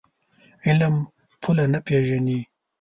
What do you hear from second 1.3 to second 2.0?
پوله نه